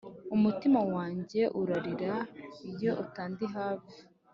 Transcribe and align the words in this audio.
umutima 0.35 0.79
wanjye 0.93 1.41
urarira 1.59 2.13
iyo 2.71 2.91
utandi 3.03 3.43
hafi 3.55 3.97